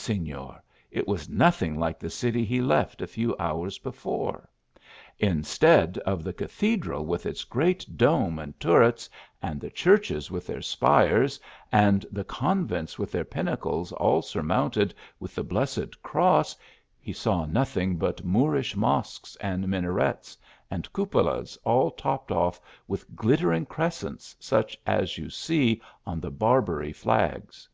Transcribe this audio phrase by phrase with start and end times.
[0.00, 0.60] Sefior!
[0.92, 4.48] it was nothing like the city he left a few hours before.
[5.18, 9.10] Instead of the cathedral with its great dome and turrets,
[9.42, 11.40] and the churches with their spires,
[11.72, 16.54] and the convents with their pinnacles all sur mounted with the blessed cross,
[17.00, 20.38] he saw nothing but Moorish mosques, and minarets,
[20.70, 26.94] and cupolas, all topped off with glittering crescents, such as you see on the Barbary
[27.04, 27.68] (lags.